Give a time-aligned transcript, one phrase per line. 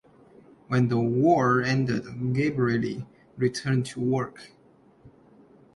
[0.67, 3.05] When the war ended Gabrielli
[3.37, 4.51] returned to work.